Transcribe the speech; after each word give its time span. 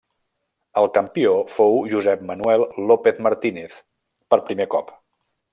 El 0.79 0.87
campió 0.95 1.33
fou 1.57 1.77
Josep 1.93 2.25
Manuel 2.31 2.67
López 2.93 3.23
Martínez 3.29 3.79
per 4.35 4.45
primer 4.53 4.71
cop. 4.77 4.95